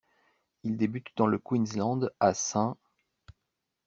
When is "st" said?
2.33-2.75